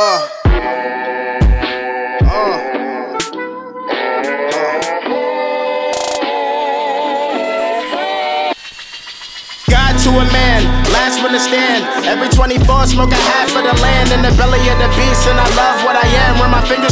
[0.00, 0.28] Uh.
[9.66, 10.62] God to a man,
[10.94, 11.82] last one to stand.
[12.06, 15.26] Every 24, smoke a half of the land in the belly of the beast.
[15.26, 15.77] And I love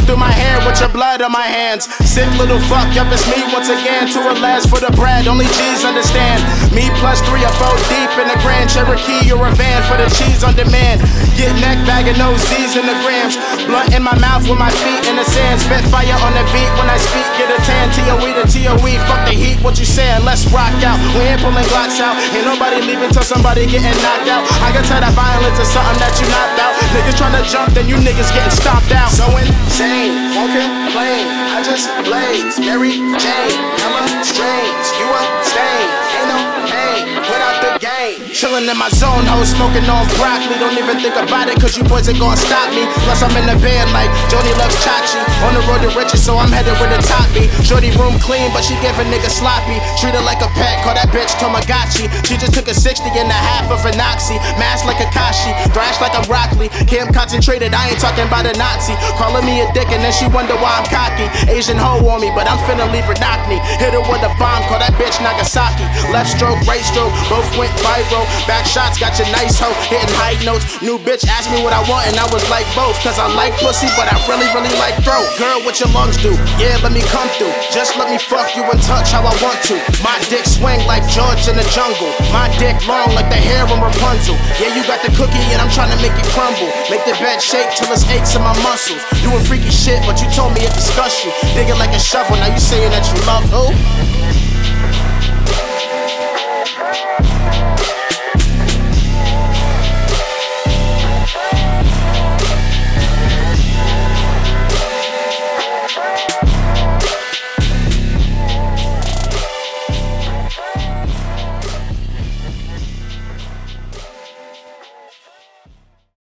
[0.07, 1.91] through my hair with your blood on my hands.
[2.07, 4.07] Sick little fuck, yup, it's me once again.
[4.15, 6.39] To a last for the bread, only G's understand.
[6.71, 10.07] Me plus three or four deep in the Grand Cherokee or a van for the
[10.15, 11.03] cheese on demand.
[11.35, 13.35] Get neck bagging no Z's in the grams.
[13.67, 15.59] Blunt in my mouth with my feet in the sand.
[15.59, 17.27] Spit fire on the beat when I speak.
[17.35, 18.93] Get a tan, TOE to TOE.
[19.11, 20.23] Fuck the heat, what you saying?
[20.23, 20.97] Let's rock out.
[21.19, 22.15] We ain't pulling glocks out.
[22.31, 24.47] Ain't nobody leaving till somebody getting knocked out.
[24.63, 26.56] I can tell that violence is something that you not.
[26.97, 29.13] Niggas tryna jump, then you niggas getting stomped out.
[29.13, 31.29] So insane, won't complain.
[31.53, 32.57] I just blaze.
[32.57, 34.85] Mary Jane, I'm a strange.
[34.97, 35.87] You a stain,
[36.17, 38.25] ain't no pain without the game.
[38.33, 40.57] Chillin' in my zone, ho, smoking on broccoli.
[40.57, 42.89] Don't even think about it, cause you boys ain't gonna stop me.
[43.05, 45.21] Plus, I'm in the band like Joni loves Chachi.
[45.45, 47.45] On the road to riches, so I'm headed with the top be.
[47.61, 49.77] Shorty room clean, but she give a nigga sloppy.
[50.01, 52.09] Treat her like a pet, call that bitch Tamagotchi.
[52.25, 54.41] She just took a 60 and a half of Phenoxy.
[54.57, 54.96] Mask like
[55.37, 56.69] a Kashi, thrash like a broccoli.
[56.87, 58.95] Cam concentrated, I ain't talking about a Nazi.
[59.17, 61.27] Calling me a dick and then she wonder why I'm cocky.
[61.51, 63.59] Asian hoe on me, but I'm finna leave her knock me.
[63.77, 64.56] Hit her with a bomb,
[64.97, 65.85] bitch Nagasaki.
[66.11, 68.25] Left stroke, right stroke, both went viral.
[68.49, 70.65] Back shots, got your nice hoe, hitting high notes.
[70.81, 72.97] New bitch asked me what I want, and I was like both.
[73.05, 75.25] Cause I like pussy, but I really, really like throat.
[75.37, 76.33] Girl, what your lungs do?
[76.57, 77.53] Yeah, let me come through.
[77.71, 79.77] Just let me fuck you and touch how I want to.
[80.01, 82.11] My dick swing like George in the jungle.
[82.33, 84.35] My dick long like the hair on Rapunzel.
[84.57, 86.69] Yeah, you got the cookie, and I'm trying to make it crumble.
[86.89, 88.99] Make the bed shake till it's aches in my muscles.
[89.21, 91.31] Doing freaky shit, but you told me it disgusts you.
[91.53, 93.69] Digging like a shovel, now you saying that you love who?